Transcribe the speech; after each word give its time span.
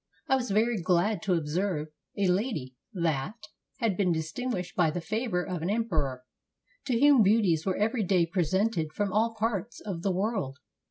I 0.27 0.35
was 0.35 0.49
very 0.49 0.81
glad 0.81 1.21
to 1.21 1.35
observe 1.35 1.89
a 2.17 2.25
lady 2.25 2.73
that 2.91 3.35
had 3.77 3.95
been 3.95 4.11
distinguished 4.11 4.75
by 4.75 4.89
the 4.89 4.99
favor 4.99 5.45
of 5.45 5.61
an 5.61 5.69
emperor, 5.69 6.23
to 6.87 6.99
whom 6.99 7.21
beauties 7.21 7.67
were 7.67 7.77
every 7.77 8.01
day 8.03 8.25
presented 8.25 8.93
from 8.93 9.13
all 9.13 9.35
parts 9.39 9.79
of 9.79 10.01
the 10.01 10.11
world. 10.11 10.57